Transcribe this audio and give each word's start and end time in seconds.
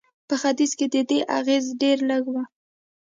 په 0.27 0.35
ختیځ 0.41 0.71
کې 0.77 0.85
د 0.93 0.95
دې 1.09 1.19
اغېز 1.37 1.65
ډېر 1.81 1.97
لږ 2.09 2.23
و. 2.33 2.35